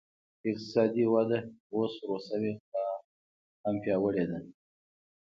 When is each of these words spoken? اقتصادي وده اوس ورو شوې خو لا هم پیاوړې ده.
اقتصادي 0.49 1.03
وده 1.13 1.39
اوس 1.75 1.93
ورو 2.01 2.17
شوې 2.27 2.51
خو 2.59 2.69
لا 2.83 2.91
هم 3.65 3.75
پیاوړې 3.83 4.23
ده. 4.29 4.39